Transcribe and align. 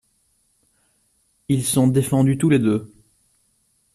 Ils 1.47 1.63
sont 1.63 1.85
défendus 1.87 2.39
tous 2.39 2.49
les 2.49 2.57
deux. 2.57 2.91